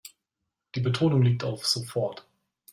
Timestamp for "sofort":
1.67-2.27